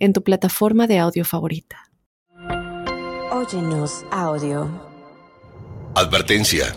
[0.00, 1.90] en tu plataforma de audio favorita.
[3.30, 4.68] Óyenos audio.
[5.94, 6.74] Advertencia.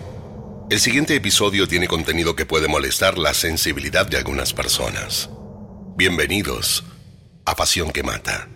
[0.69, 5.29] El siguiente episodio tiene contenido que puede molestar la sensibilidad de algunas personas.
[5.95, 6.83] Bienvenidos
[7.45, 8.49] a Pasión que Mata.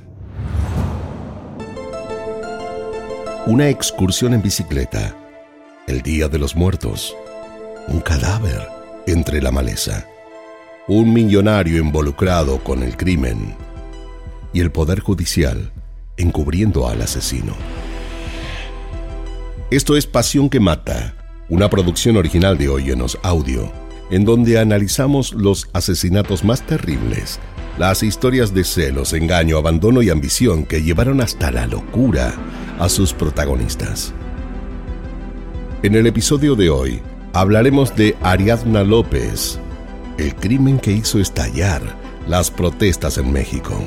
[3.46, 5.16] Una excursión en bicicleta.
[5.88, 7.16] El Día de los Muertos.
[7.88, 8.68] Un cadáver
[9.06, 10.06] entre la maleza.
[10.90, 13.67] Un millonario involucrado con el crimen
[14.58, 15.72] y el Poder Judicial
[16.18, 17.54] encubriendo al asesino.
[19.70, 21.14] Esto es Pasión que Mata,
[21.48, 23.72] una producción original de Óyenos Audio,
[24.10, 27.40] en donde analizamos los asesinatos más terribles,
[27.78, 32.34] las historias de celos, engaño, abandono y ambición que llevaron hasta la locura
[32.80, 34.12] a sus protagonistas.
[35.84, 37.00] En el episodio de hoy
[37.34, 39.60] hablaremos de Ariadna López,
[40.18, 41.84] el crimen que hizo estallar
[42.28, 43.80] las protestas en México.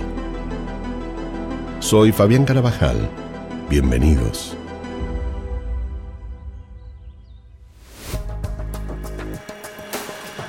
[1.81, 3.09] Soy Fabián Carabajal.
[3.71, 4.55] Bienvenidos.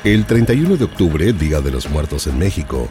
[0.03, 2.89] El 31 de octubre, Día de los Muertos en México,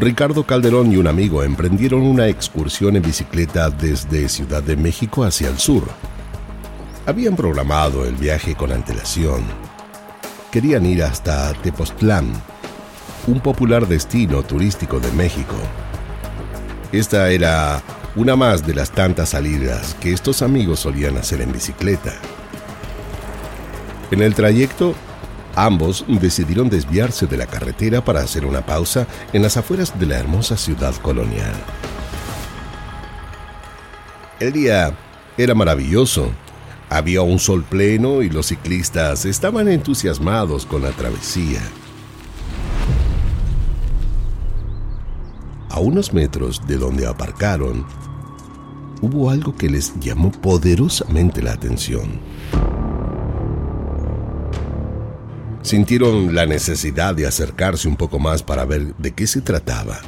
[0.00, 5.48] Ricardo Calderón y un amigo emprendieron una excursión en bicicleta desde Ciudad de México hacia
[5.48, 5.84] el sur.
[7.06, 9.44] Habían programado el viaje con antelación.
[10.50, 12.32] Querían ir hasta Tepoztlán,
[13.28, 15.54] un popular destino turístico de México.
[16.92, 17.82] Esta era
[18.16, 22.14] una más de las tantas salidas que estos amigos solían hacer en bicicleta.
[24.10, 24.96] En el trayecto,
[25.54, 30.18] ambos decidieron desviarse de la carretera para hacer una pausa en las afueras de la
[30.18, 31.54] hermosa ciudad colonial.
[34.40, 34.92] El día
[35.38, 36.32] era maravilloso.
[36.88, 41.60] Había un sol pleno y los ciclistas estaban entusiasmados con la travesía.
[45.70, 47.86] A unos metros de donde aparcaron,
[49.00, 52.20] hubo algo que les llamó poderosamente la atención.
[55.62, 60.00] Sintieron la necesidad de acercarse un poco más para ver de qué se trataba.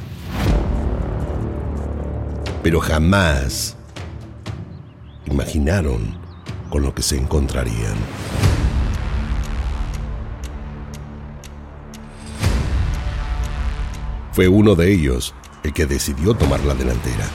[2.61, 3.77] Pero jamás
[5.27, 6.17] imaginaron
[6.69, 7.95] con lo que se encontrarían.
[14.33, 17.25] Fue uno de ellos el que decidió tomar la delantera.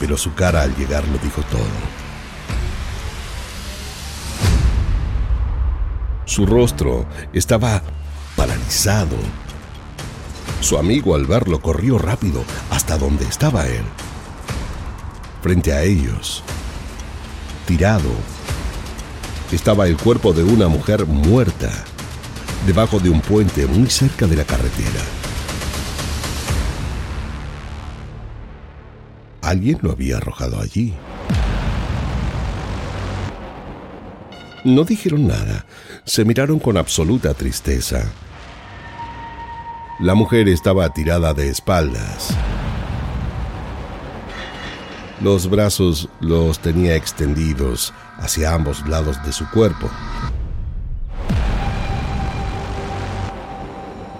[0.00, 1.98] Pero su cara al llegar lo dijo todo.
[6.24, 7.82] Su rostro estaba
[8.36, 9.16] paralizado.
[10.60, 13.84] Su amigo al verlo corrió rápido hasta donde estaba él.
[15.42, 16.42] Frente a ellos,
[17.66, 18.10] tirado,
[19.52, 21.70] estaba el cuerpo de una mujer muerta
[22.66, 25.17] debajo de un puente muy cerca de la carretera.
[29.48, 30.92] Alguien lo había arrojado allí.
[34.62, 35.64] No dijeron nada,
[36.04, 38.12] se miraron con absoluta tristeza.
[40.00, 42.36] La mujer estaba tirada de espaldas.
[45.22, 49.88] Los brazos los tenía extendidos hacia ambos lados de su cuerpo.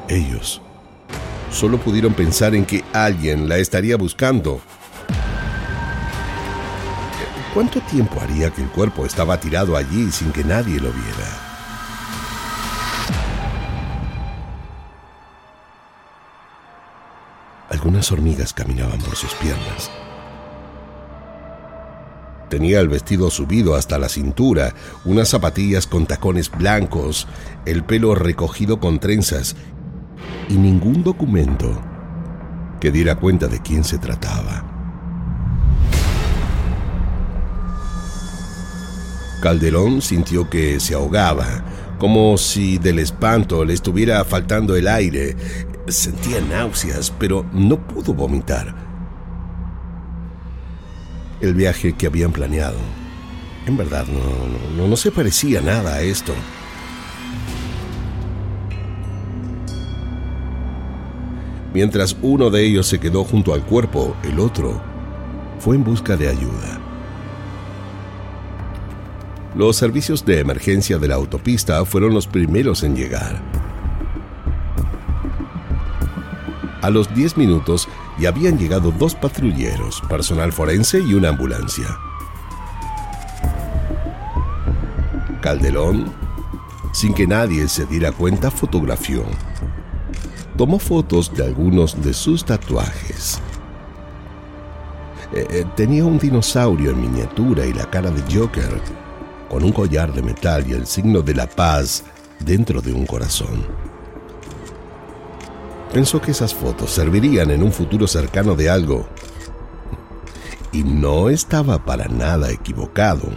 [0.09, 0.62] Ellos
[1.50, 4.62] solo pudieron pensar en que alguien la estaría buscando
[7.54, 11.48] ¿Cuánto tiempo haría que el cuerpo estaba tirado allí sin que nadie lo viera?
[17.70, 19.91] Algunas hormigas caminaban por sus piernas.
[22.50, 24.74] Tenía el vestido subido hasta la cintura,
[25.04, 27.28] unas zapatillas con tacones blancos,
[27.65, 29.56] el pelo recogido con trenzas
[30.48, 31.80] y ningún documento
[32.80, 34.67] que diera cuenta de quién se trataba.
[39.41, 41.65] Calderón sintió que se ahogaba,
[41.99, 45.37] como si del espanto le estuviera faltando el aire.
[45.87, 48.75] Sentía náuseas, pero no pudo vomitar.
[51.41, 52.79] El viaje que habían planeado,
[53.67, 56.35] en verdad, no, no, no se parecía nada a esto.
[61.73, 64.83] Mientras uno de ellos se quedó junto al cuerpo, el otro
[65.61, 66.78] fue en busca de ayuda.
[69.59, 73.43] Los servicios de emergencia de la autopista fueron los primeros en llegar.
[76.81, 77.89] A los 10 minutos
[78.21, 81.89] ya habían llegado dos patrulleros, personal forense y una ambulancia.
[85.41, 86.13] Calderón,
[86.93, 89.25] sin que nadie se diera cuenta, fotografió.
[90.57, 93.41] Tomó fotos de algunos de sus tatuajes.
[95.33, 98.81] Eh, eh, tenía un dinosaurio en miniatura y la cara de Joker,
[99.48, 102.04] con un collar de metal y el signo de la paz
[102.41, 103.66] dentro de un corazón.
[105.92, 109.09] Pensó que esas fotos servirían en un futuro cercano de algo.
[110.71, 113.30] Y no estaba para nada equivocado.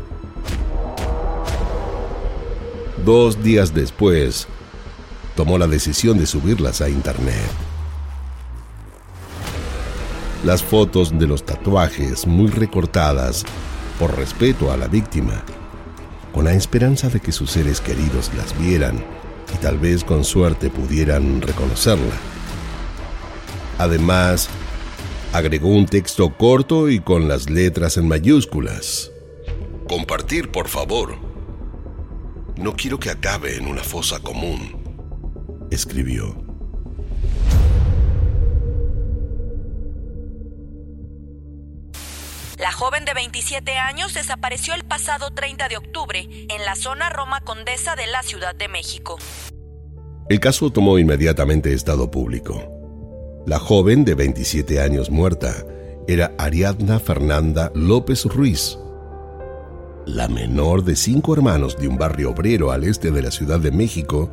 [3.06, 4.48] Dos días después,
[5.36, 7.50] tomó la decisión de subirlas a internet.
[10.44, 13.46] Las fotos de los tatuajes muy recortadas
[13.98, 15.44] por respeto a la víctima,
[16.34, 19.04] con la esperanza de que sus seres queridos las vieran
[19.54, 22.16] y tal vez con suerte pudieran reconocerla.
[23.78, 24.50] Además,
[25.34, 29.12] agregó un texto corto y con las letras en mayúsculas.
[29.88, 31.16] Compartir, por favor.
[32.58, 34.78] No quiero que acabe en una fosa común,
[35.72, 36.41] escribió.
[42.62, 47.42] La joven de 27 años desapareció el pasado 30 de octubre en la zona Roma
[47.42, 49.18] Condesa de la Ciudad de México.
[50.30, 52.64] El caso tomó inmediatamente estado público.
[53.48, 55.56] La joven de 27 años muerta
[56.08, 58.78] era Ariadna Fernanda López Ruiz,
[60.06, 63.72] la menor de cinco hermanos de un barrio obrero al este de la Ciudad de
[63.72, 64.30] México,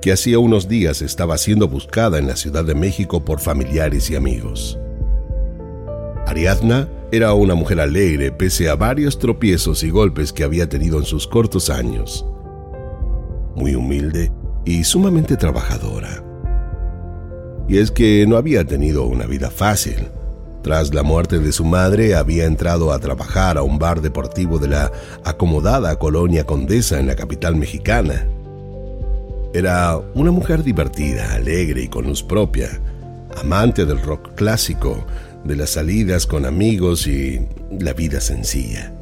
[0.00, 4.14] que hacía unos días estaba siendo buscada en la Ciudad de México por familiares y
[4.14, 4.78] amigos.
[6.28, 11.04] Ariadna era una mujer alegre pese a varios tropiezos y golpes que había tenido en
[11.04, 12.26] sus cortos años.
[13.54, 14.32] Muy humilde
[14.64, 16.26] y sumamente trabajadora
[17.68, 20.08] y es que no había tenido una vida fácil.
[20.62, 24.68] Tras la muerte de su madre había entrado a trabajar a un bar deportivo de
[24.68, 24.92] la
[25.24, 28.26] acomodada colonia Condesa en la capital mexicana.
[29.52, 32.80] Era una mujer divertida, alegre y con luz propia,
[33.40, 35.04] amante del rock clásico,
[35.46, 37.40] de las salidas con amigos y
[37.78, 38.92] la vida sencilla.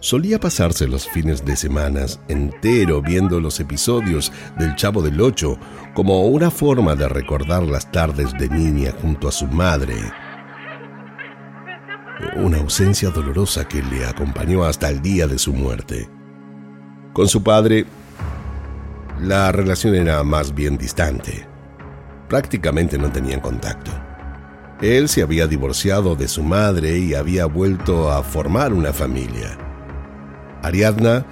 [0.00, 5.58] Solía pasarse los fines de semana entero viendo los episodios del Chavo del Ocho
[5.94, 9.94] como una forma de recordar las tardes de niña junto a su madre.
[12.36, 16.06] Una ausencia dolorosa que le acompañó hasta el día de su muerte.
[17.14, 17.86] Con su padre,
[19.22, 21.53] la relación era más bien distante.
[22.34, 23.92] Prácticamente no tenían contacto.
[24.82, 29.56] Él se había divorciado de su madre y había vuelto a formar una familia.
[30.60, 31.24] Ariadna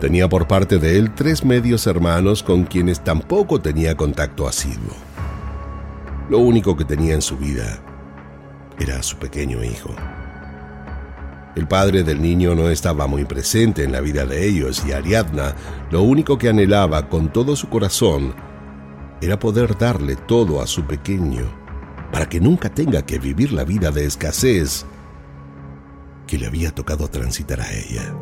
[0.00, 4.94] tenía por parte de él tres medios hermanos con quienes tampoco tenía contacto asiduo.
[6.28, 7.80] Lo único que tenía en su vida
[8.78, 9.96] era su pequeño hijo.
[11.56, 15.54] El padre del niño no estaba muy presente en la vida de ellos y Ariadna
[15.90, 18.51] lo único que anhelaba con todo su corazón
[19.22, 21.44] era poder darle todo a su pequeño
[22.12, 24.84] para que nunca tenga que vivir la vida de escasez
[26.26, 28.14] que le había tocado transitar a ella.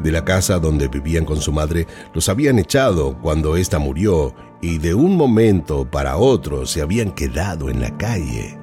[0.00, 4.78] De la casa donde vivían con su madre los habían echado cuando ésta murió y
[4.78, 8.58] de un momento para otro se habían quedado en la calle.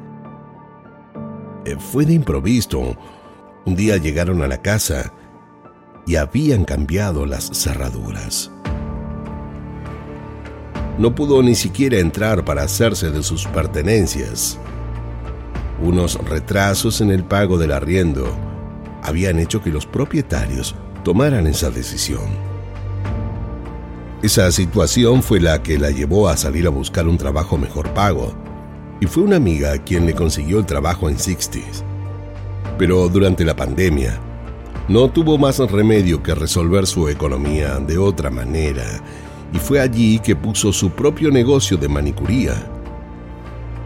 [1.66, 2.96] Eh, fue de improviso.
[3.66, 5.14] Un día llegaron a la casa
[6.06, 8.52] y habían cambiado las cerraduras.
[11.00, 14.60] No pudo ni siquiera entrar para hacerse de sus pertenencias.
[15.82, 18.30] Unos retrasos en el pago del arriendo
[19.02, 20.76] habían hecho que los propietarios
[21.06, 22.28] tomaran esa decisión.
[24.22, 28.34] Esa situación fue la que la llevó a salir a buscar un trabajo mejor pago,
[29.00, 31.86] y fue una amiga quien le consiguió el trabajo en Sixties.
[32.78, 34.20] Pero durante la pandemia,
[34.90, 39.02] no tuvo más remedio que resolver su economía de otra manera,
[39.54, 42.54] y fue allí que puso su propio negocio de manicuría.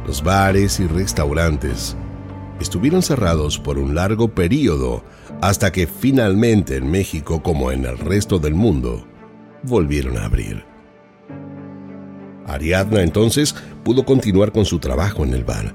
[0.05, 1.95] Los bares y restaurantes
[2.59, 5.03] estuvieron cerrados por un largo periodo
[5.41, 9.05] hasta que finalmente en México, como en el resto del mundo,
[9.63, 10.65] volvieron a abrir.
[12.45, 15.73] Ariadna entonces pudo continuar con su trabajo en el bar.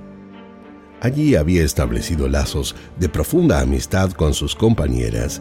[1.00, 5.40] Allí había establecido lazos de profunda amistad con sus compañeras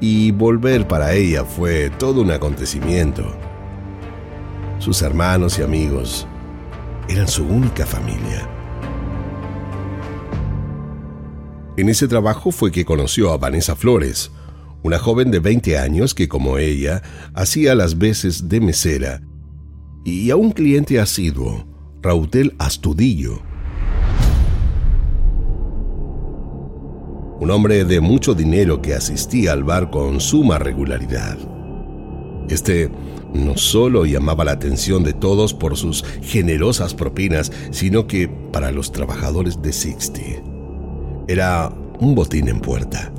[0.00, 3.45] y volver para ella fue todo un acontecimiento.
[4.78, 6.26] Sus hermanos y amigos
[7.08, 8.48] eran su única familia.
[11.76, 14.30] En ese trabajo fue que conoció a Vanessa Flores,
[14.82, 17.02] una joven de 20 años que, como ella,
[17.34, 19.22] hacía las veces de mesera,
[20.04, 21.66] y a un cliente asiduo,
[22.00, 23.42] Rautel Astudillo.
[27.40, 31.36] Un hombre de mucho dinero que asistía al bar con suma regularidad.
[32.48, 32.90] Este
[33.44, 38.92] no solo llamaba la atención de todos por sus generosas propinas, sino que para los
[38.92, 40.36] trabajadores de Sixty
[41.28, 43.12] era un botín en puerta.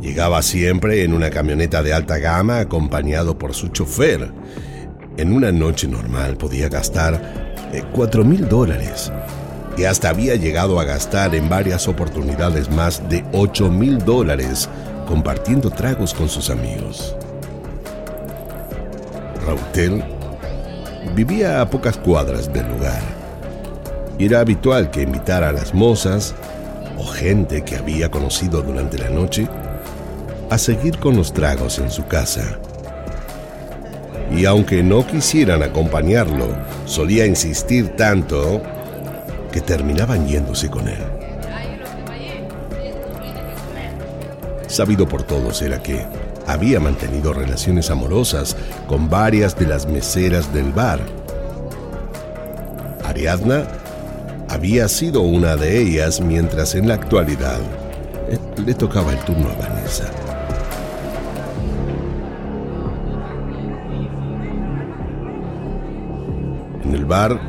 [0.00, 4.30] Llegaba siempre en una camioneta de alta gama acompañado por su chofer.
[5.16, 9.10] En una noche normal podía gastar eh, cuatro mil dólares
[9.76, 14.68] y hasta había llegado a gastar en varias oportunidades más de 8 mil dólares
[15.06, 17.14] compartiendo tragos con sus amigos.
[19.46, 20.02] Rautel
[21.14, 23.00] vivía a pocas cuadras del lugar.
[24.18, 26.34] Era habitual que invitara a las mozas
[26.98, 29.46] o gente que había conocido durante la noche
[30.50, 32.58] a seguir con los tragos en su casa.
[34.34, 36.48] Y aunque no quisieran acompañarlo,
[36.84, 38.60] solía insistir tanto
[39.52, 40.98] que terminaban yéndose con él.
[44.66, 46.04] Sabido por todos era que
[46.46, 51.00] había mantenido relaciones amorosas con varias de las meseras del bar.
[53.04, 53.66] Ariadna
[54.48, 57.60] había sido una de ellas mientras en la actualidad
[58.28, 60.10] eh, le tocaba el turno a Vanessa.
[66.84, 67.40] En el bar,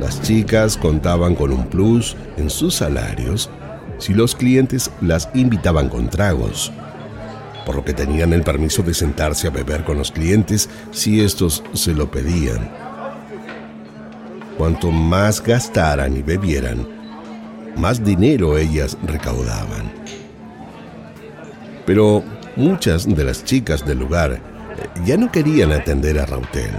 [0.00, 3.50] las chicas contaban con un plus en sus salarios
[3.98, 6.72] si los clientes las invitaban con tragos
[7.68, 11.62] por lo que tenían el permiso de sentarse a beber con los clientes si estos
[11.74, 12.72] se lo pedían.
[14.56, 16.88] Cuanto más gastaran y bebieran,
[17.76, 19.92] más dinero ellas recaudaban.
[21.84, 22.24] Pero
[22.56, 24.40] muchas de las chicas del lugar eh,
[25.04, 26.72] ya no querían atender a Rautel.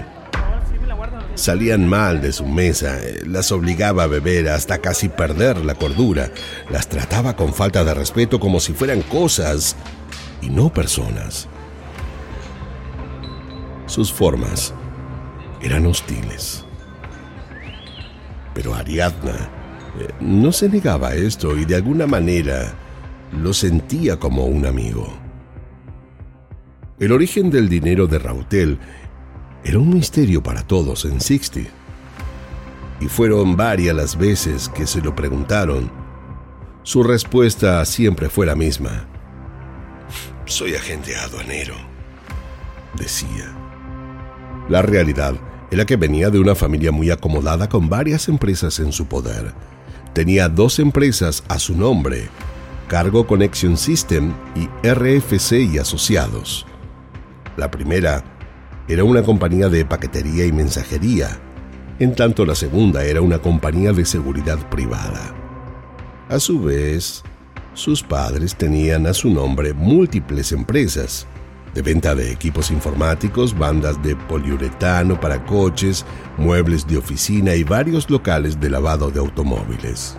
[1.36, 6.32] Salían mal de su mesa, eh, las obligaba a beber hasta casi perder la cordura,
[6.72, 9.76] las trataba con falta de respeto como si fueran cosas
[10.42, 11.48] y no personas.
[13.86, 14.74] Sus formas
[15.62, 16.66] eran hostiles.
[18.54, 19.50] Pero Ariadna
[20.00, 22.74] eh, no se negaba a esto y de alguna manera
[23.32, 25.08] lo sentía como un amigo.
[27.00, 28.78] El origen del dinero de Rautel
[29.64, 31.68] era un misterio para todos en Sixty.
[33.00, 35.90] Y fueron varias las veces que se lo preguntaron.
[36.84, 39.08] Su respuesta siempre fue la misma.
[40.50, 41.76] Soy agente aduanero,
[42.98, 43.56] decía.
[44.68, 45.36] La realidad
[45.70, 49.54] era que venía de una familia muy acomodada con varias empresas en su poder.
[50.14, 52.30] Tenía dos empresas a su nombre,
[52.88, 56.66] Cargo Connection System y RFC y Asociados.
[57.56, 58.24] La primera
[58.88, 61.40] era una compañía de paquetería y mensajería,
[62.00, 65.32] en tanto la segunda era una compañía de seguridad privada.
[66.28, 67.24] A su vez,
[67.80, 71.26] sus padres tenían a su nombre múltiples empresas
[71.74, 76.06] de venta de equipos informáticos, bandas de poliuretano para coches,
[76.38, 80.18] muebles de oficina y varios locales de lavado de automóviles.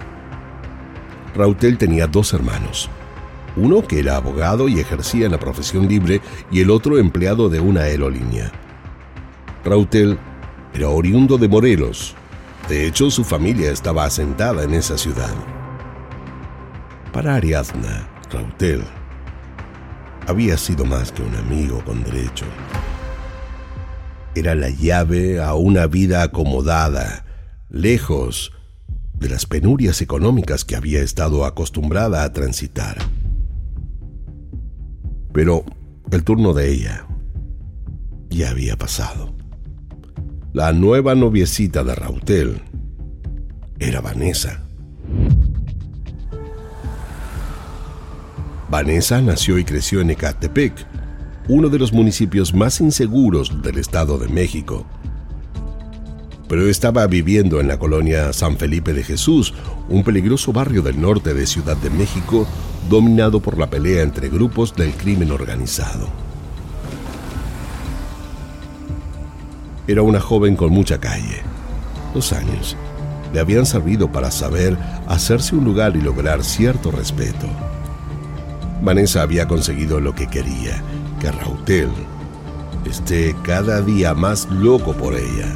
[1.34, 2.88] Rautel tenía dos hermanos,
[3.56, 7.82] uno que era abogado y ejercía la profesión libre y el otro empleado de una
[7.82, 8.50] aerolínea.
[9.64, 10.18] Rautel
[10.72, 12.14] era oriundo de Morelos,
[12.68, 15.34] de hecho su familia estaba asentada en esa ciudad.
[17.12, 18.82] Para Ariadna, Rautel
[20.28, 22.44] había sido más que un amigo con derecho.
[24.36, 27.24] Era la llave a una vida acomodada,
[27.68, 28.52] lejos
[29.14, 32.96] de las penurias económicas que había estado acostumbrada a transitar.
[35.32, 35.64] Pero
[36.12, 37.08] el turno de ella
[38.28, 39.34] ya había pasado.
[40.52, 42.62] La nueva noviecita de Rautel
[43.80, 44.69] era Vanessa.
[48.70, 50.72] Vanessa nació y creció en Ecatepec,
[51.48, 54.86] uno de los municipios más inseguros del Estado de México.
[56.48, 59.54] Pero estaba viviendo en la colonia San Felipe de Jesús,
[59.88, 62.46] un peligroso barrio del norte de Ciudad de México
[62.88, 66.08] dominado por la pelea entre grupos del crimen organizado.
[69.88, 71.42] Era una joven con mucha calle.
[72.14, 72.76] Los años
[73.34, 77.48] le habían servido para saber hacerse un lugar y lograr cierto respeto.
[78.82, 80.82] Vanessa había conseguido lo que quería,
[81.20, 81.90] que Rautel
[82.88, 85.54] esté cada día más loco por ella.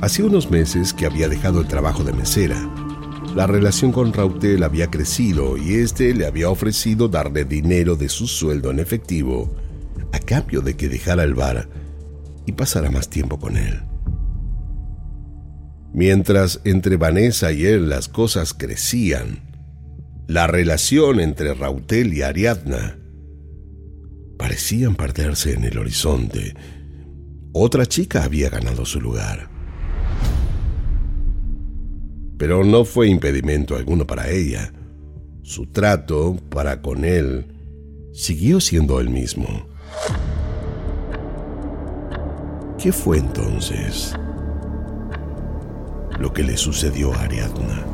[0.00, 2.68] Hacía unos meses que había dejado el trabajo de mesera.
[3.34, 8.26] La relación con Rautel había crecido y este le había ofrecido darle dinero de su
[8.26, 9.54] sueldo en efectivo
[10.12, 11.68] a cambio de que dejara el bar
[12.44, 13.82] y pasara más tiempo con él.
[15.92, 19.53] Mientras entre Vanessa y él las cosas crecían,
[20.26, 22.98] la relación entre Rautel y Ariadna
[24.38, 26.54] parecían perderse en el horizonte.
[27.52, 29.48] Otra chica había ganado su lugar.
[32.38, 34.72] Pero no fue impedimento alguno para ella.
[35.42, 37.46] Su trato para con él
[38.12, 39.66] siguió siendo el mismo.
[42.78, 44.14] ¿Qué fue entonces
[46.18, 47.93] lo que le sucedió a Ariadna?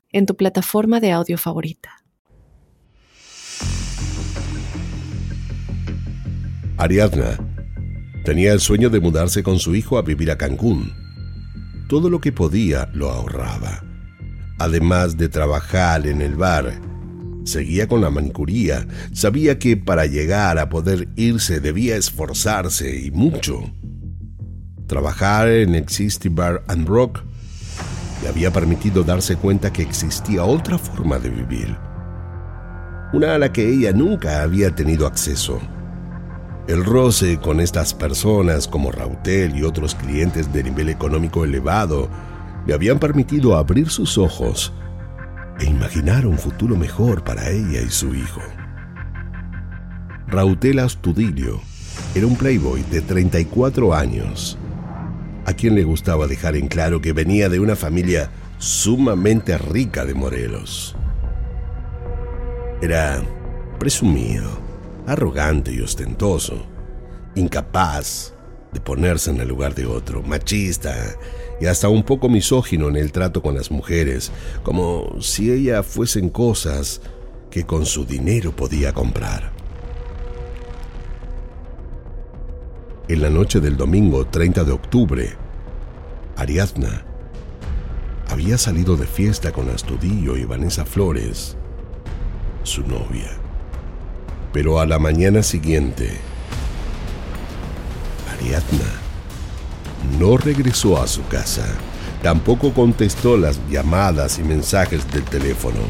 [0.11, 2.01] en tu plataforma de audio favorita.
[6.77, 7.37] Ariadna
[8.25, 10.91] tenía el sueño de mudarse con su hijo a vivir a Cancún.
[11.87, 13.83] Todo lo que podía lo ahorraba.
[14.57, 16.79] Además de trabajar en el bar,
[17.43, 18.87] seguía con la manicuría.
[19.13, 23.71] Sabía que para llegar a poder irse debía esforzarse y mucho.
[24.87, 27.23] Trabajar en Existy Bar and Rock
[28.21, 31.77] le había permitido darse cuenta que existía otra forma de vivir,
[33.13, 35.59] una a la que ella nunca había tenido acceso.
[36.67, 42.09] El roce con estas personas como Rautel y otros clientes de nivel económico elevado
[42.65, 44.71] le habían permitido abrir sus ojos
[45.59, 48.41] e imaginar un futuro mejor para ella y su hijo.
[50.27, 51.59] Rautel Astudillo
[52.15, 54.57] era un playboy de 34 años
[55.45, 60.13] a quien le gustaba dejar en claro que venía de una familia sumamente rica de
[60.13, 60.95] Morelos.
[62.81, 63.21] Era
[63.79, 64.49] presumido,
[65.07, 66.65] arrogante y ostentoso,
[67.35, 68.33] incapaz
[68.71, 70.95] de ponerse en el lugar de otro, machista
[71.59, 74.31] y hasta un poco misógino en el trato con las mujeres,
[74.63, 77.01] como si ellas fuesen cosas
[77.49, 79.60] que con su dinero podía comprar.
[83.11, 85.35] En la noche del domingo 30 de octubre,
[86.37, 87.03] Ariadna
[88.29, 91.57] había salido de fiesta con Astudillo y Vanessa Flores,
[92.63, 93.29] su novia.
[94.53, 96.09] Pero a la mañana siguiente,
[98.33, 98.89] Ariadna
[100.17, 101.65] no regresó a su casa.
[102.23, 105.81] Tampoco contestó las llamadas y mensajes del teléfono.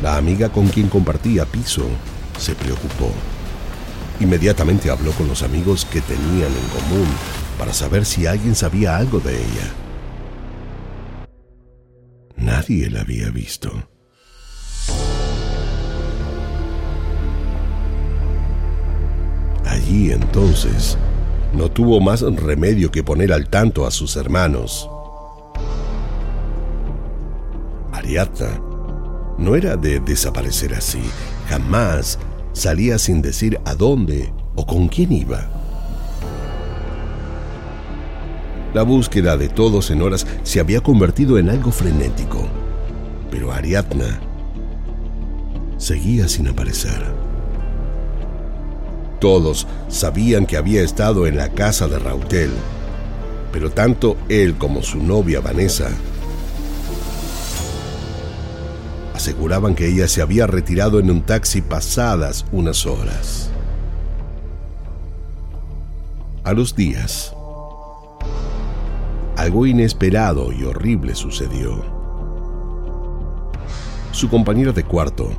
[0.00, 1.84] La amiga con quien compartía piso
[2.38, 3.12] se preocupó.
[4.20, 7.06] Inmediatamente habló con los amigos que tenían en común
[7.58, 9.72] para saber si alguien sabía algo de ella.
[12.36, 13.70] Nadie la había visto.
[19.66, 20.96] Allí entonces
[21.52, 24.88] no tuvo más remedio que poner al tanto a sus hermanos.
[27.92, 28.60] Ariadna
[29.38, 31.02] no era de desaparecer así,
[31.48, 32.18] jamás
[32.56, 35.46] salía sin decir a dónde o con quién iba.
[38.72, 42.48] La búsqueda de todos en horas se había convertido en algo frenético,
[43.30, 44.20] pero Ariadna
[45.76, 47.04] seguía sin aparecer.
[49.20, 52.50] Todos sabían que había estado en la casa de Rautel,
[53.52, 55.90] pero tanto él como su novia Vanessa
[59.16, 63.50] aseguraban que ella se había retirado en un taxi pasadas unas horas.
[66.44, 67.34] A los días,
[69.36, 71.82] algo inesperado y horrible sucedió.
[74.12, 75.30] Su compañera de cuarto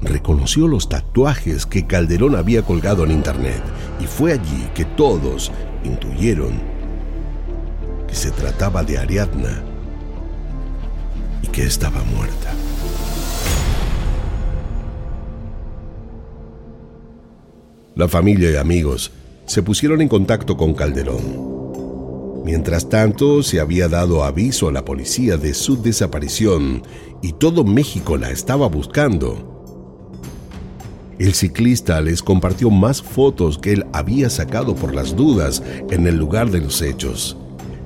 [0.00, 3.62] reconoció los tatuajes que Calderón había colgado en internet
[4.00, 5.52] y fue allí que todos
[5.84, 6.52] intuyeron
[8.08, 9.62] que se trataba de Ariadna
[11.42, 12.52] y que estaba muerta.
[17.94, 19.12] La familia y amigos
[19.44, 22.42] se pusieron en contacto con Calderón.
[22.42, 26.82] Mientras tanto, se había dado aviso a la policía de su desaparición
[27.20, 29.50] y todo México la estaba buscando.
[31.18, 36.16] El ciclista les compartió más fotos que él había sacado por las dudas en el
[36.16, 37.36] lugar de los hechos.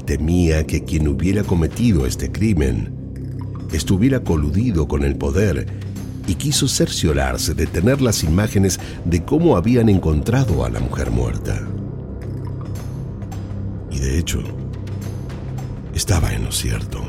[0.05, 2.95] Temía que quien hubiera cometido este crimen
[3.73, 5.67] estuviera coludido con el poder
[6.27, 11.61] y quiso cerciorarse de tener las imágenes de cómo habían encontrado a la mujer muerta.
[13.91, 14.43] Y de hecho,
[15.95, 17.01] estaba en lo cierto.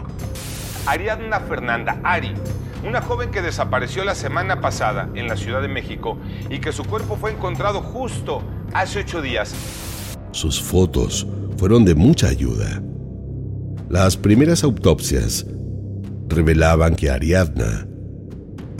[0.85, 2.33] Ariadna Fernanda Ari,
[2.87, 6.17] una joven que desapareció la semana pasada en la Ciudad de México
[6.49, 8.41] y que su cuerpo fue encontrado justo
[8.73, 9.53] hace ocho días.
[10.31, 11.27] Sus fotos
[11.57, 12.81] fueron de mucha ayuda.
[13.89, 15.45] Las primeras autopsias
[16.29, 17.87] revelaban que Ariadna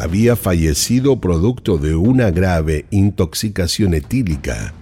[0.08, 4.74] había fallecido producto de una grave intoxicación etílica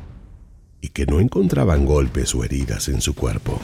[0.82, 3.60] y que no encontraban golpes o heridas en su cuerpo.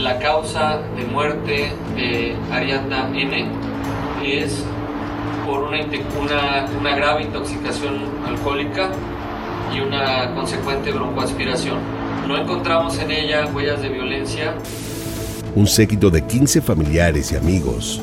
[0.00, 3.48] La causa de muerte de Ariadna N
[4.24, 4.64] es
[5.46, 5.78] por una,
[6.20, 8.90] una, una grave intoxicación alcohólica
[9.72, 11.78] y una consecuente broncoaspiración.
[12.26, 14.56] No encontramos en ella huellas de violencia.
[15.54, 18.02] Un séquito de 15 familiares y amigos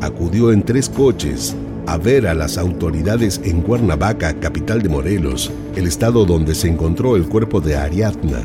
[0.00, 5.86] acudió en tres coches a ver a las autoridades en Cuernavaca, capital de Morelos, el
[5.86, 8.42] estado donde se encontró el cuerpo de Ariadna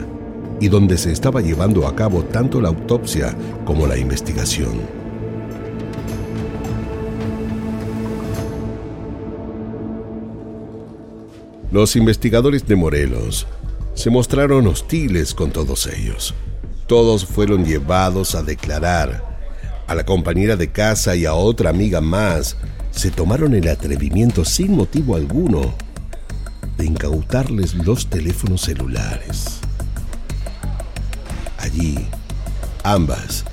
[0.60, 5.02] y donde se estaba llevando a cabo tanto la autopsia como la investigación.
[11.72, 13.48] Los investigadores de Morelos
[13.96, 16.36] se mostraron hostiles con todos ellos.
[16.86, 19.32] Todos fueron llevados a declarar.
[19.88, 22.56] A la compañera de casa y a otra amiga más
[22.92, 25.74] se tomaron el atrevimiento sin motivo alguno
[26.78, 29.60] de incautarles los teléfonos celulares.
[31.58, 31.98] Allí,
[32.84, 33.46] ambas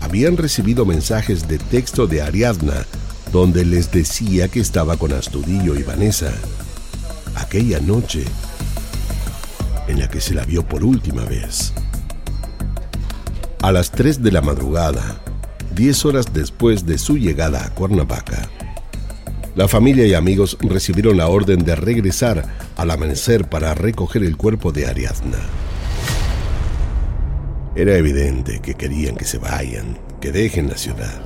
[0.00, 2.86] habían recibido mensajes de texto de Ariadna
[3.32, 6.32] donde les decía que estaba con Astudillo y Vanessa
[7.34, 8.24] aquella noche
[9.86, 11.72] en la que se la vio por última vez.
[13.62, 15.20] A las 3 de la madrugada,
[15.74, 18.48] 10 horas después de su llegada a Cuernavaca,
[19.58, 22.44] la familia y amigos recibieron la orden de regresar
[22.76, 25.38] al amanecer para recoger el cuerpo de Ariadna.
[27.74, 31.22] Era evidente que querían que se vayan, que dejen la ciudad.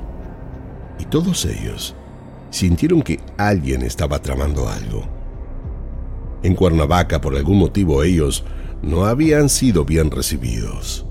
[0.98, 1.94] Y todos ellos
[2.48, 5.06] sintieron que alguien estaba tramando algo.
[6.42, 8.44] En Cuernavaca, por algún motivo, ellos
[8.80, 11.04] no habían sido bien recibidos.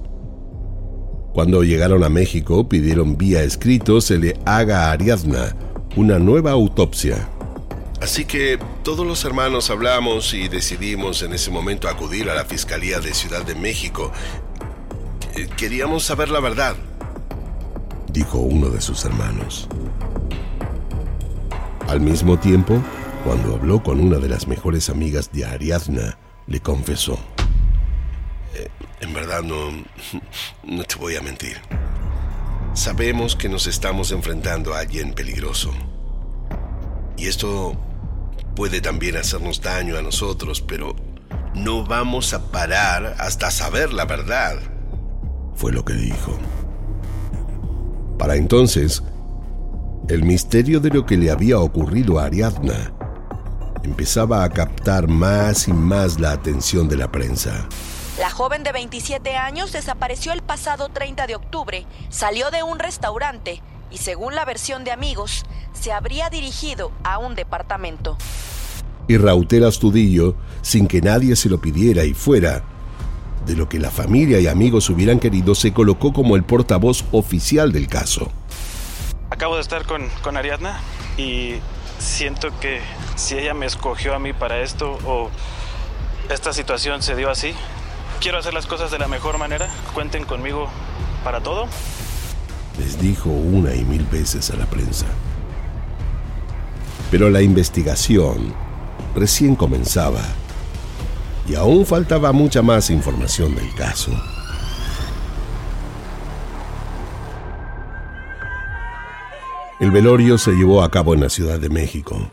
[1.35, 5.55] Cuando llegaron a México, pidieron vía escrito se le haga a Ariadna
[5.95, 7.27] una nueva autopsia.
[8.01, 12.99] Así que todos los hermanos hablamos y decidimos en ese momento acudir a la Fiscalía
[12.99, 14.11] de Ciudad de México.
[15.35, 16.75] Eh, queríamos saber la verdad,
[18.11, 19.67] dijo uno de sus hermanos.
[21.87, 22.81] Al mismo tiempo,
[23.23, 27.19] cuando habló con una de las mejores amigas de Ariadna, le confesó.
[28.55, 28.69] Eh,
[29.01, 29.69] en verdad no,
[30.63, 31.57] no te voy a mentir.
[32.73, 35.71] Sabemos que nos estamos enfrentando a alguien peligroso.
[37.17, 37.75] Y esto
[38.55, 40.95] puede también hacernos daño a nosotros, pero
[41.53, 44.57] no vamos a parar hasta saber la verdad.
[45.55, 46.39] Fue lo que dijo.
[48.17, 49.03] Para entonces,
[50.07, 52.93] el misterio de lo que le había ocurrido a Ariadna
[53.83, 57.67] empezaba a captar más y más la atención de la prensa.
[58.21, 63.63] La joven de 27 años desapareció el pasado 30 de octubre, salió de un restaurante
[63.89, 68.19] y según la versión de amigos, se habría dirigido a un departamento.
[69.07, 72.61] Y Rautel Astudillo, sin que nadie se lo pidiera y fuera,
[73.47, 77.71] de lo que la familia y amigos hubieran querido, se colocó como el portavoz oficial
[77.71, 78.31] del caso.
[79.31, 80.79] Acabo de estar con, con Ariadna
[81.17, 81.55] y
[81.97, 82.81] siento que
[83.15, 85.31] si ella me escogió a mí para esto o
[86.29, 87.55] esta situación se dio así,
[88.21, 89.67] quiero hacer las cosas de la mejor manera.
[89.93, 90.69] Cuenten conmigo
[91.23, 91.67] para todo.
[92.77, 95.07] Les dijo una y mil veces a la prensa.
[97.09, 98.53] Pero la investigación
[99.15, 100.21] recién comenzaba
[101.49, 104.11] y aún faltaba mucha más información del caso.
[109.79, 112.31] El velorio se llevó a cabo en la Ciudad de México.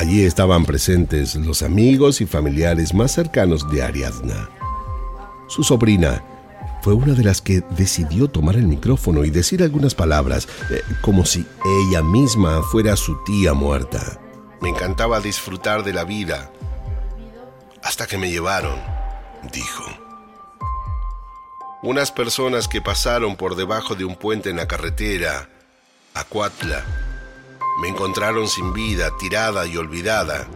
[0.00, 4.48] Allí estaban presentes los amigos y familiares más cercanos de Ariadna.
[5.46, 6.24] Su sobrina
[6.80, 11.26] fue una de las que decidió tomar el micrófono y decir algunas palabras, eh, como
[11.26, 11.44] si
[11.90, 14.18] ella misma fuera su tía muerta.
[14.62, 16.50] Me encantaba disfrutar de la vida,
[17.82, 18.78] hasta que me llevaron,
[19.52, 19.84] dijo.
[21.82, 25.50] Unas personas que pasaron por debajo de un puente en la carretera,
[26.14, 27.09] a Cuatla,
[27.80, 30.46] me encontraron sin vida, tirada y olvidada,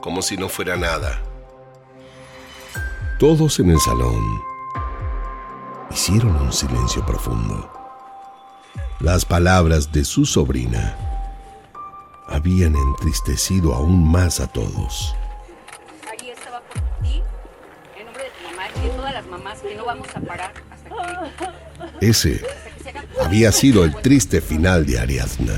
[0.00, 1.22] como si no fuera nada.
[3.20, 4.42] Todos en el salón
[5.92, 7.70] hicieron un silencio profundo.
[8.98, 10.96] Las palabras de su sobrina
[12.26, 15.14] habían entristecido aún más a todos.
[16.20, 17.22] estaba por ti,
[17.96, 20.54] en nombre de tu mamá y de todas las mamás que no vamos a parar
[20.72, 20.88] hasta
[22.00, 22.08] que...
[22.08, 22.44] Ese
[23.22, 25.54] había sido el triste final de Ariadna.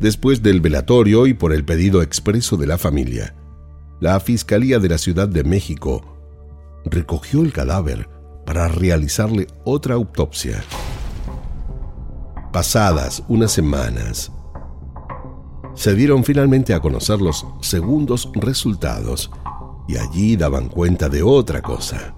[0.00, 3.34] Después del velatorio y por el pedido expreso de la familia,
[4.00, 6.02] la Fiscalía de la Ciudad de México
[6.86, 8.08] recogió el cadáver
[8.46, 10.64] para realizarle otra autopsia.
[12.50, 14.32] Pasadas unas semanas,
[15.74, 19.30] se dieron finalmente a conocer los segundos resultados
[19.86, 22.14] y allí daban cuenta de otra cosa.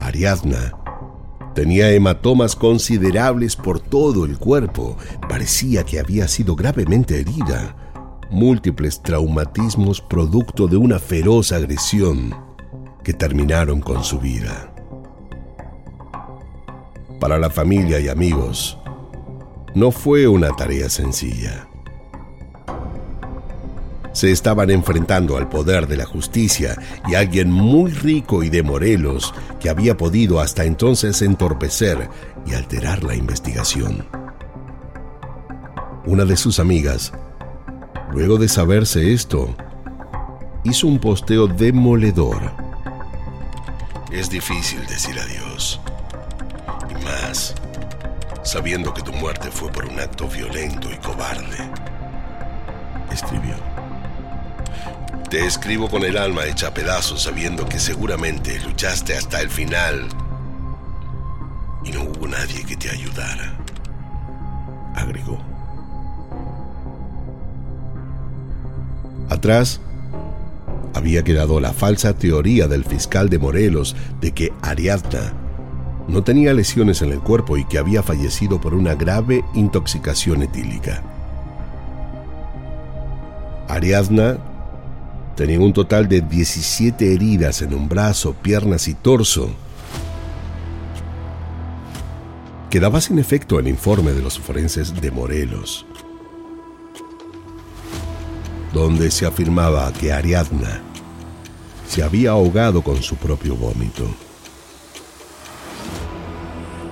[0.00, 0.83] Ariadna
[1.54, 4.96] tenía hematomas considerables por todo el cuerpo,
[5.28, 7.76] parecía que había sido gravemente herida,
[8.30, 12.34] múltiples traumatismos producto de una feroz agresión
[13.02, 14.74] que terminaron con su vida.
[17.20, 18.78] Para la familia y amigos,
[19.74, 21.68] no fue una tarea sencilla.
[24.14, 26.74] Se estaban enfrentando al poder de la justicia
[27.06, 32.08] y alguien muy rico y de Morelos que había podido hasta entonces entorpecer
[32.46, 34.06] y alterar la investigación.
[36.06, 37.12] Una de sus amigas,
[38.12, 39.54] luego de saberse esto,
[40.64, 42.64] hizo un posteo demoledor
[44.14, 45.80] es difícil decir adiós.
[46.88, 47.52] Y más,
[48.44, 51.58] sabiendo que tu muerte fue por un acto violento y cobarde.
[53.10, 53.73] Escribió.
[55.30, 60.06] Te escribo con el alma hecha pedazos sabiendo que seguramente luchaste hasta el final
[61.84, 63.54] y no hubo nadie que te ayudara.
[64.94, 65.38] Agregó.
[69.28, 69.80] Atrás
[70.94, 75.32] había quedado la falsa teoría del fiscal de Morelos de que Ariadna
[76.06, 81.02] no tenía lesiones en el cuerpo y que había fallecido por una grave intoxicación etílica.
[83.68, 84.38] Ariadna
[85.36, 89.50] tenía un total de 17 heridas en un brazo, piernas y torso.
[92.70, 95.86] Quedaba sin efecto el informe de los forenses de Morelos
[98.74, 100.82] donde se afirmaba que Ariadna
[101.86, 104.04] se había ahogado con su propio vómito.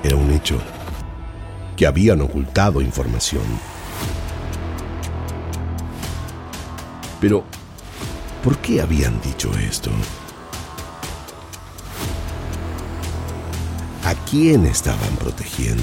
[0.04, 0.58] Era un hecho
[1.76, 3.42] que habían ocultado información.
[7.20, 7.44] Pero,
[8.42, 9.90] ¿por qué habían dicho esto?
[14.04, 15.82] ¿A quién estaban protegiendo?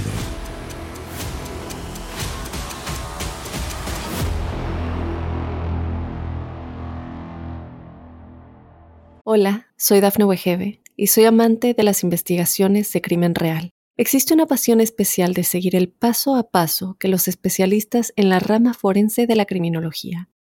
[9.24, 13.70] Hola, soy Dafne Wegebe y soy amante de las investigaciones de crimen real.
[13.96, 18.40] Existe una pasión especial de seguir el paso a paso que los especialistas en la
[18.40, 20.30] rama forense de la criminología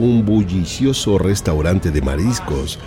[0.00, 2.78] un bullicioso restaurante de mariscos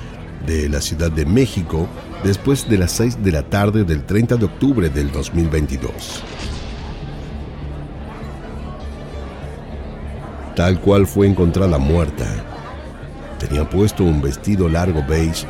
[0.46, 1.88] de la Ciudad de México
[2.24, 6.24] después de las 6 de la tarde del 30 de octubre del 2022.
[10.56, 12.26] Tal cual fue encontrada muerta,
[13.48, 15.46] Tenía puesto un vestido largo beige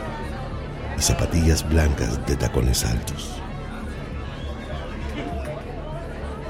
[0.97, 3.29] y zapatillas blancas de tacones altos.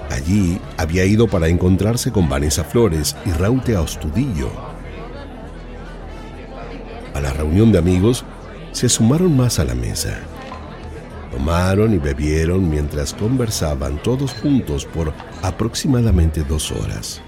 [0.10, 4.73] Allí había ido para encontrarse con Vanessa Flores y Raute Austudillo.
[7.14, 8.26] A la reunión de amigos
[8.72, 10.20] se sumaron más a la mesa.
[11.32, 17.22] Tomaron y bebieron mientras conversaban todos juntos por aproximadamente dos horas.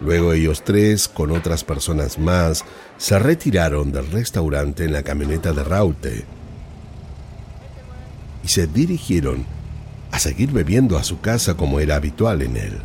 [0.00, 2.64] Luego ellos tres, con otras personas más,
[2.96, 6.24] se retiraron del restaurante en la camioneta de Raute
[8.42, 9.44] y se dirigieron
[10.10, 12.78] a seguir bebiendo a su casa como era habitual en él.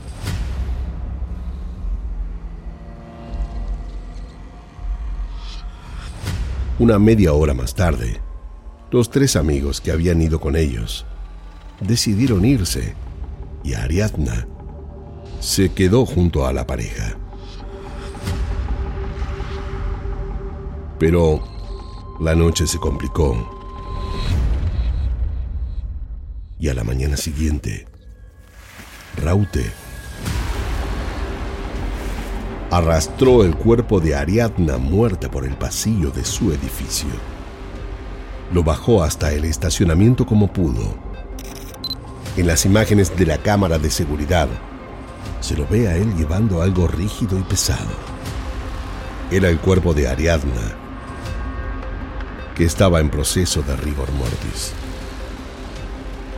[6.80, 8.22] Una media hora más tarde,
[8.92, 11.08] los tres amigos que habían ido con ellos
[11.82, 12.94] decidieron irse
[13.64, 14.48] y Ariadna
[15.40, 17.18] se quedó junto a la pareja.
[21.00, 21.44] Pero
[22.20, 23.36] la noche se complicó
[26.60, 27.88] y a la mañana siguiente,
[29.16, 29.87] Raute
[32.70, 37.10] arrastró el cuerpo de Ariadna muerta por el pasillo de su edificio.
[38.52, 40.96] Lo bajó hasta el estacionamiento como pudo.
[42.36, 44.50] En las imágenes de la cámara de seguridad,
[45.40, 47.88] se lo ve a él llevando algo rígido y pesado.
[49.32, 50.76] Era el cuerpo de Ariadna,
[52.56, 54.74] que estaba en proceso de rigor mortis.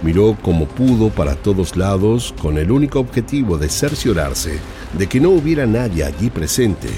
[0.03, 4.59] Miró como pudo para todos lados con el único objetivo de cerciorarse
[4.93, 6.89] de que no hubiera nadie allí presente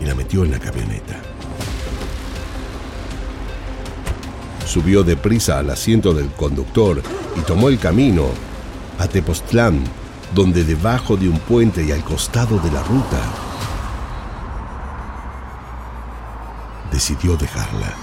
[0.00, 1.20] y la metió en la camioneta.
[4.66, 7.02] Subió deprisa al asiento del conductor
[7.36, 8.26] y tomó el camino
[8.98, 9.82] a Tepoztlán,
[10.34, 13.20] donde debajo de un puente y al costado de la ruta
[16.90, 18.01] decidió dejarla.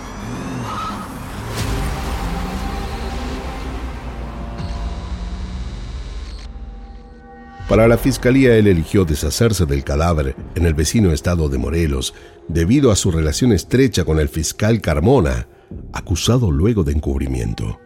[7.69, 12.15] Para la fiscalía él eligió deshacerse del cadáver en el vecino estado de Morelos
[12.47, 15.47] debido a su relación estrecha con el fiscal Carmona,
[15.93, 17.79] acusado luego de encubrimiento.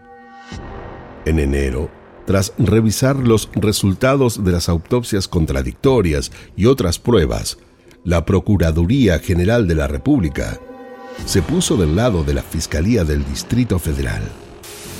[1.25, 1.91] En enero,
[2.25, 7.57] tras revisar los resultados de las autopsias contradictorias y otras pruebas,
[8.05, 10.61] la Procuraduría General de la República
[11.25, 14.23] se puso del lado de la Fiscalía del Distrito Federal.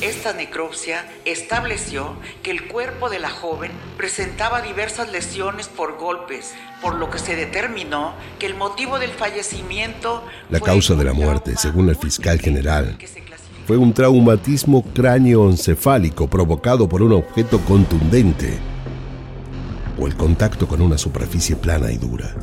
[0.03, 6.95] Esta necropsia estableció que el cuerpo de la joven presentaba diversas lesiones por golpes, por
[6.95, 10.25] lo que se determinó que el motivo del fallecimiento...
[10.49, 12.97] La causa de la muerte, según el fiscal general,
[13.65, 18.59] fue un traumatismo cráneoencefálico provocado por un objeto contundente
[19.97, 22.35] o el contacto con una superficie plana y dura.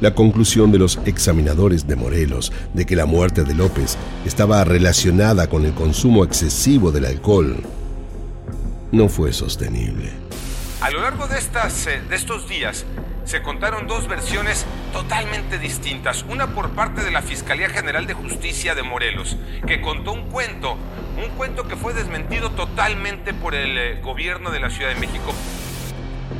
[0.00, 5.48] La conclusión de los examinadores de Morelos de que la muerte de López estaba relacionada
[5.48, 7.56] con el consumo excesivo del alcohol
[8.92, 10.10] no fue sostenible.
[10.80, 12.86] A lo largo de, estas, eh, de estos días
[13.24, 16.24] se contaron dos versiones totalmente distintas.
[16.28, 20.76] Una por parte de la Fiscalía General de Justicia de Morelos, que contó un cuento,
[21.22, 25.34] un cuento que fue desmentido totalmente por el eh, gobierno de la Ciudad de México.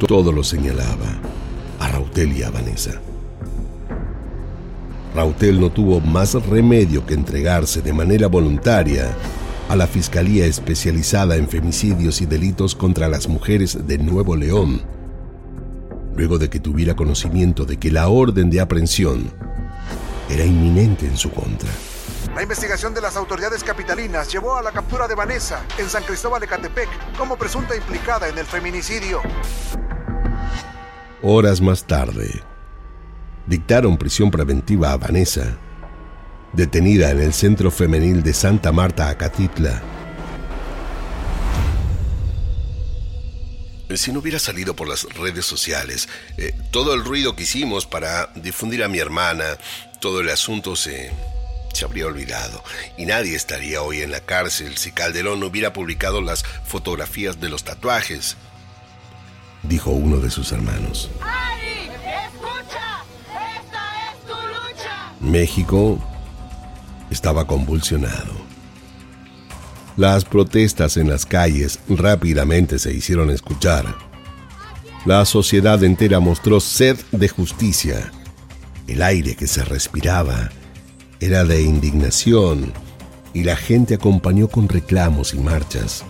[0.06, 1.18] Todo lo señalaba
[1.80, 3.00] a Rautel y a Vanessa.
[5.14, 9.14] Rautel no tuvo más remedio que entregarse de manera voluntaria
[9.68, 14.82] a la Fiscalía Especializada en Femicidios y Delitos contra las Mujeres de Nuevo León,
[16.16, 19.30] luego de que tuviera conocimiento de que la orden de aprehensión
[20.30, 21.70] era inminente en su contra.
[22.34, 26.40] La investigación de las autoridades capitalinas llevó a la captura de Vanessa en San Cristóbal
[26.40, 29.20] de Catepec como presunta implicada en el feminicidio.
[31.22, 32.42] Horas más tarde,
[33.48, 35.58] dictaron prisión preventiva a Vanessa,
[36.52, 39.82] detenida en el Centro Femenil de Santa Marta, Acatitla.
[43.94, 48.26] Si no hubiera salido por las redes sociales, eh, todo el ruido que hicimos para
[48.34, 49.56] difundir a mi hermana,
[49.98, 51.10] todo el asunto se,
[51.72, 52.62] se habría olvidado
[52.98, 57.48] y nadie estaría hoy en la cárcel si Calderón no hubiera publicado las fotografías de
[57.48, 58.36] los tatuajes,
[59.62, 61.10] dijo uno de sus hermanos.
[65.20, 65.98] México
[67.10, 68.32] estaba convulsionado.
[69.96, 73.96] Las protestas en las calles rápidamente se hicieron escuchar.
[75.04, 78.12] La sociedad entera mostró sed de justicia.
[78.86, 80.50] El aire que se respiraba
[81.20, 82.72] era de indignación
[83.34, 86.04] y la gente acompañó con reclamos y marchas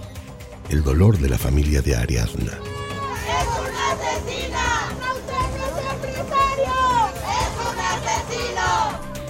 [0.68, 2.53] el dolor de la familia de Ariadna.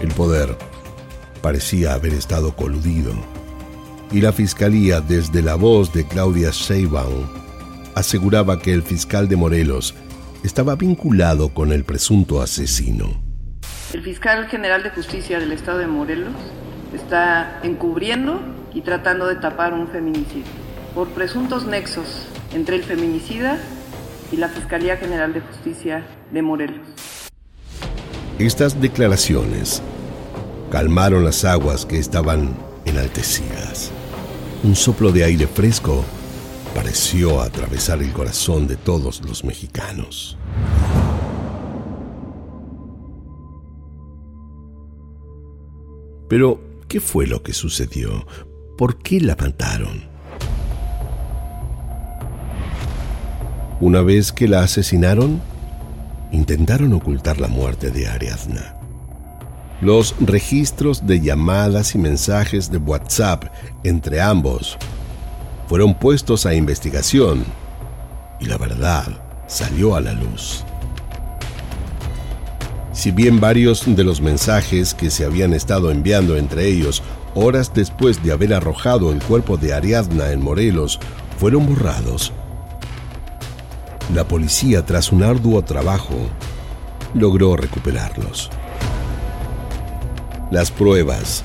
[0.00, 0.56] El poder
[1.42, 3.12] parecía haber estado coludido
[4.10, 7.26] y la fiscalía, desde la voz de Claudia Sheinbaum,
[7.94, 9.94] aseguraba que el fiscal de Morelos
[10.44, 13.20] estaba vinculado con el presunto asesino.
[13.92, 16.34] El fiscal general de justicia del estado de Morelos
[16.94, 18.40] está encubriendo
[18.72, 20.44] y tratando de tapar un feminicidio
[20.94, 23.58] por presuntos nexos entre el feminicida
[24.30, 26.86] y la Fiscalía General de Justicia de Morelos.
[28.38, 29.82] Estas declaraciones
[30.70, 33.90] calmaron las aguas que estaban enaltecidas.
[34.62, 36.04] Un soplo de aire fresco
[36.72, 40.38] pareció atravesar el corazón de todos los mexicanos.
[46.28, 48.24] Pero, ¿qué fue lo que sucedió?
[48.76, 50.04] ¿Por qué la mataron?
[53.80, 55.40] Una vez que la asesinaron,
[56.32, 58.74] intentaron ocultar la muerte de Ariadna.
[59.80, 63.44] Los registros de llamadas y mensajes de WhatsApp
[63.84, 64.76] entre ambos
[65.68, 67.44] fueron puestos a investigación
[68.40, 69.06] y la verdad
[69.46, 70.64] salió a la luz.
[72.92, 77.02] Si bien varios de los mensajes que se habían estado enviando entre ellos
[77.34, 80.98] horas después de haber arrojado el cuerpo de Ariadna en Morelos
[81.38, 82.32] fueron borrados,
[84.14, 86.14] la policía, tras un arduo trabajo,
[87.14, 88.50] logró recuperarlos.
[90.50, 91.44] Las pruebas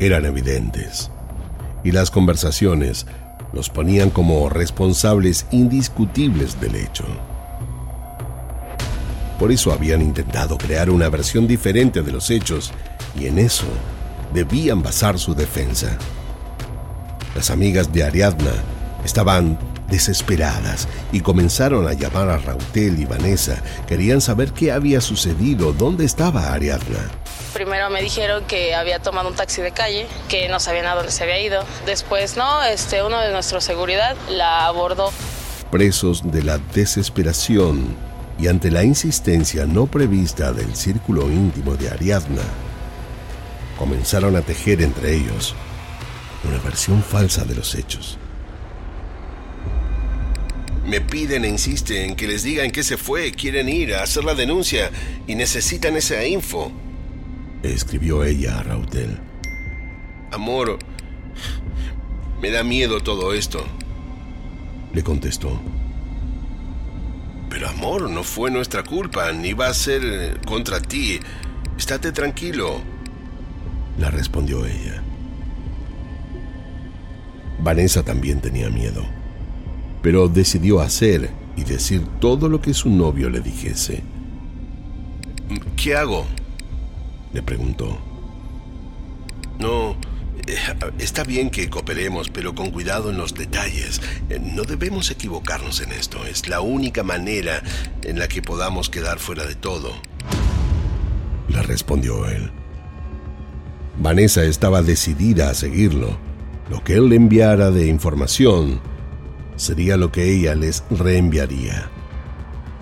[0.00, 1.10] eran evidentes
[1.84, 3.06] y las conversaciones
[3.52, 7.04] los ponían como responsables indiscutibles del hecho.
[9.38, 12.72] Por eso habían intentado crear una versión diferente de los hechos
[13.18, 13.66] y en eso
[14.32, 15.98] debían basar su defensa.
[17.34, 18.52] Las amigas de Ariadna
[19.04, 19.58] estaban
[19.92, 23.62] desesperadas y comenzaron a llamar a Rautel y Vanessa.
[23.86, 27.10] Querían saber qué había sucedido, dónde estaba Ariadna.
[27.52, 31.12] Primero me dijeron que había tomado un taxi de calle, que no sabían a dónde
[31.12, 31.62] se había ido.
[31.84, 35.12] Después, no, este, uno de nuestra seguridad la abordó.
[35.70, 37.94] Presos de la desesperación
[38.38, 42.42] y ante la insistencia no prevista del círculo íntimo de Ariadna,
[43.78, 45.54] comenzaron a tejer entre ellos
[46.44, 48.18] una versión falsa de los hechos.
[50.86, 54.02] Me piden e insisten en que les diga en qué se fue, quieren ir a
[54.02, 54.90] hacer la denuncia
[55.28, 56.72] y necesitan esa info.
[57.62, 59.18] Escribió ella a Rautel.
[60.32, 60.78] Amor,
[62.40, 63.64] me da miedo todo esto.
[64.92, 65.60] Le contestó.
[67.48, 71.20] Pero amor, no fue nuestra culpa, ni va a ser contra ti.
[71.78, 72.80] Estate tranquilo.
[73.98, 75.00] La respondió ella.
[77.60, 79.21] Vanessa también tenía miedo
[80.02, 84.02] pero decidió hacer y decir todo lo que su novio le dijese.
[85.76, 86.26] ¿Qué hago?
[87.32, 87.98] le preguntó.
[89.58, 89.96] No,
[90.46, 90.56] eh,
[90.98, 94.00] está bien que cooperemos, pero con cuidado en los detalles.
[94.28, 96.24] Eh, no debemos equivocarnos en esto.
[96.26, 97.62] Es la única manera
[98.02, 99.92] en la que podamos quedar fuera de todo.
[101.48, 102.50] Le respondió él.
[103.98, 106.16] Vanessa estaba decidida a seguirlo.
[106.70, 108.80] Lo que él le enviara de información
[109.62, 111.88] sería lo que ella les reenviaría.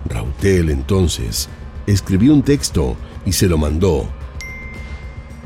[0.07, 1.49] Rautel entonces
[1.87, 4.09] escribió un texto y se lo mandó.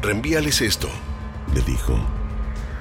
[0.00, 0.88] Reenvíales esto,
[1.54, 1.98] le dijo.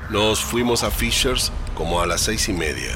[0.09, 2.91] Nos fuimos a Fishers como a las seis y media.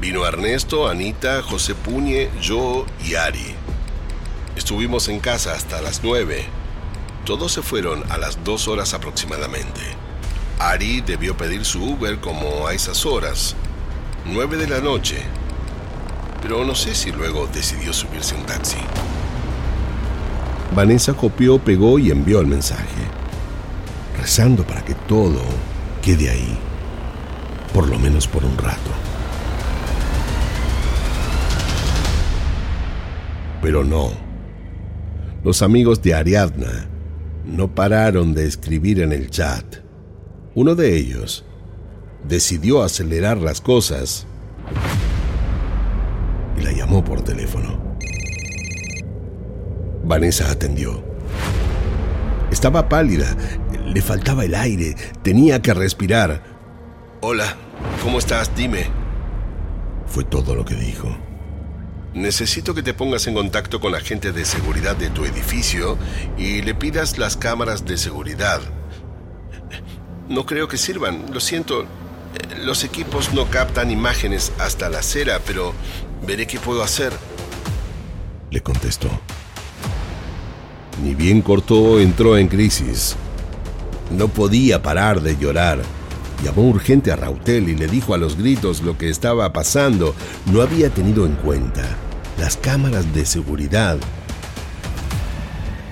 [0.00, 3.54] Vino Ernesto, Anita, José Puñe, yo y Ari.
[4.56, 6.44] Estuvimos en casa hasta las nueve.
[7.24, 9.80] Todos se fueron a las dos horas aproximadamente.
[10.58, 13.54] Ari debió pedir su Uber como a esas horas.
[14.24, 15.16] 9 de la noche,
[16.40, 18.78] pero no sé si luego decidió subirse un taxi.
[20.76, 23.02] Vanessa copió, pegó y envió el mensaje,
[24.16, 25.40] rezando para que todo
[26.02, 26.56] quede ahí,
[27.74, 28.90] por lo menos por un rato.
[33.60, 34.10] Pero no.
[35.42, 36.88] Los amigos de Ariadna
[37.44, 39.64] no pararon de escribir en el chat.
[40.54, 41.44] Uno de ellos
[42.26, 44.26] decidió acelerar las cosas
[46.56, 47.80] y la llamó por teléfono.
[50.04, 51.02] Vanessa atendió.
[52.50, 53.36] Estaba pálida,
[53.86, 56.42] le faltaba el aire, tenía que respirar.
[57.20, 57.56] Hola,
[58.02, 58.54] ¿cómo estás?
[58.54, 58.86] Dime.
[60.06, 61.16] Fue todo lo que dijo.
[62.14, 65.96] Necesito que te pongas en contacto con la gente de seguridad de tu edificio
[66.36, 68.60] y le pidas las cámaras de seguridad.
[70.28, 71.86] No creo que sirvan, lo siento,
[72.64, 75.74] los equipos no captan imágenes hasta la acera, pero
[76.26, 77.12] veré qué puedo hacer.
[78.50, 79.08] Le contestó.
[81.02, 83.16] Ni bien cortó, entró en crisis.
[84.10, 85.80] No podía parar de llorar.
[86.44, 90.14] Llamó urgente a Rautel y le dijo a los gritos lo que estaba pasando.
[90.46, 91.82] No había tenido en cuenta
[92.38, 93.98] las cámaras de seguridad.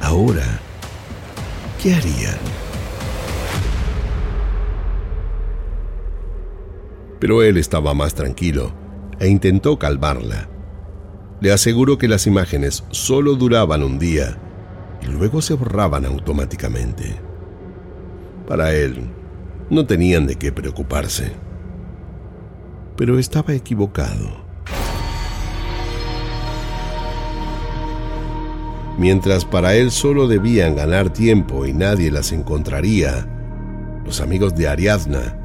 [0.01, 0.61] Ahora,
[1.83, 2.60] ¿qué harían?
[7.21, 8.73] Pero él estaba más tranquilo
[9.21, 10.49] e intentó calmarla.
[11.41, 14.39] Le aseguró que las imágenes solo duraban un día
[15.03, 17.21] y luego se borraban automáticamente.
[18.49, 19.11] Para él,
[19.69, 21.33] no tenían de qué preocuparse.
[22.97, 24.51] Pero estaba equivocado.
[28.99, 33.27] Mientras para él solo debían ganar tiempo y nadie las encontraría,
[34.05, 35.40] Los amigos de Ariadna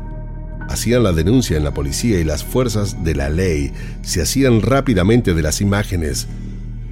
[0.69, 5.33] hacían la denuncia en la policía y las fuerzas de la ley se hacían rápidamente
[5.33, 6.27] de las imágenes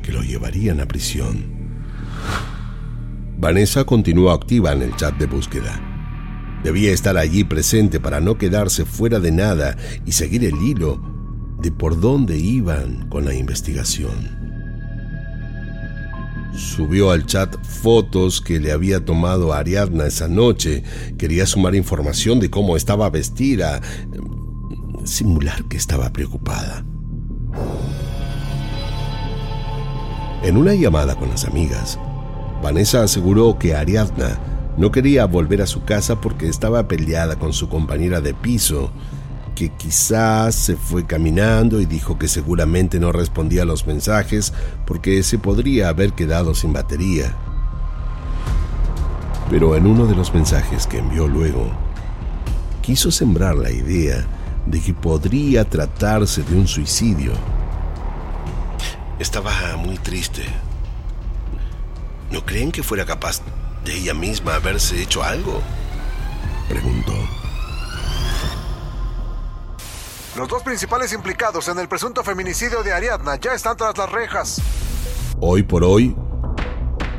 [0.02, 1.46] que lo llevarían a prisión.
[3.38, 5.80] Vanessa continuó activa en el chat de búsqueda.
[6.64, 11.02] Debía estar allí presente para no quedarse fuera de nada y seguir el hilo
[11.60, 14.43] de por dónde iban con la investigación.
[16.56, 20.84] Subió al chat fotos que le había tomado Ariadna esa noche.
[21.18, 23.82] Quería sumar información de cómo estaba vestida,
[25.04, 26.86] simular que estaba preocupada.
[30.44, 31.98] En una llamada con las amigas,
[32.62, 34.40] Vanessa aseguró que Ariadna
[34.78, 38.92] no quería volver a su casa porque estaba peleada con su compañera de piso,
[39.54, 44.54] que quizás se fue caminando y dijo que seguramente no respondía a los mensajes
[44.86, 47.36] porque se podría haber quedado sin batería.
[49.50, 51.72] Pero en uno de los mensajes que envió luego,
[52.82, 54.26] quiso sembrar la idea
[54.66, 57.34] de que podría tratarse de un suicidio.
[59.20, 60.44] Estaba muy triste.
[62.32, 63.42] ¿No creen que fuera capaz
[63.86, 65.62] de ella misma haberse hecho algo?
[66.68, 67.14] Preguntó.
[70.36, 74.62] Los dos principales implicados en el presunto feminicidio de Ariadna ya están tras las rejas.
[75.40, 76.16] Hoy por hoy,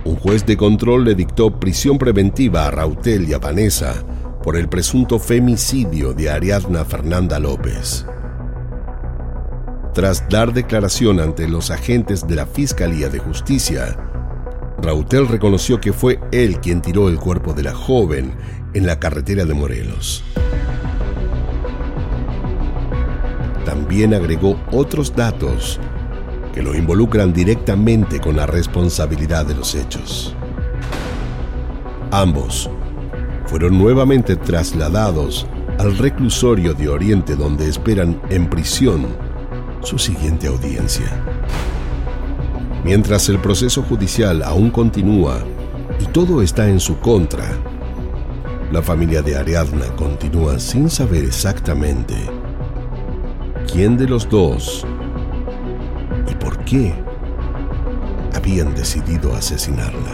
[0.05, 3.95] un juez de control le dictó prisión preventiva a Rautel y a Vanessa
[4.43, 8.05] por el presunto femicidio de Ariadna Fernanda López.
[9.95, 13.97] Tras dar declaración ante los agentes de la Fiscalía de Justicia,
[14.83, 18.37] Rautel reconoció que fue él quien tiró el cuerpo de la joven
[18.75, 20.25] en la carretera de Morelos.
[23.65, 25.81] También agregó otros datos
[26.53, 30.35] que lo involucran directamente con la responsabilidad de los hechos.
[32.11, 32.71] Ambos
[33.47, 35.47] fueron nuevamente trasladados
[35.79, 39.07] al reclusorio de Oriente donde esperan en prisión
[39.83, 41.07] su siguiente audiencia.
[42.85, 45.39] Mientras el proceso judicial aún continúa
[45.99, 47.45] y todo está en su contra,
[48.71, 52.15] la familia de Ariadna continúa sin saber exactamente
[53.75, 54.87] quién de los dos
[56.31, 56.95] y por qué
[58.33, 60.13] habían decidido asesinarla.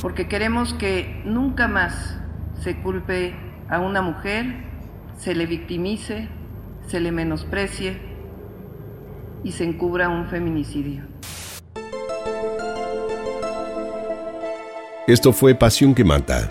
[0.00, 2.18] Porque queremos que nunca más
[2.62, 3.34] se culpe
[3.68, 4.46] a una mujer,
[5.18, 6.30] se le victimice,
[6.86, 7.98] se le menosprecie
[9.42, 11.04] y se encubra un feminicidio.
[15.06, 16.50] Esto fue Pasión que Mata,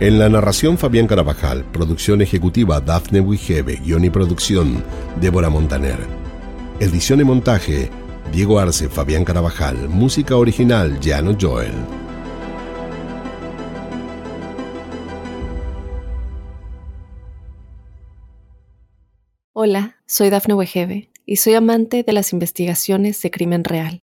[0.00, 4.82] En la narración Fabián Carabajal, producción ejecutiva Dafne Wigebe, guion y producción
[5.20, 5.98] Débora Montaner.
[6.80, 7.88] Edición y montaje
[8.32, 11.72] Diego Arce, Fabián Carabajal, música original Jano Joel.
[19.52, 24.01] Hola, soy Dafne Wegebe y soy amante de las investigaciones de crimen real.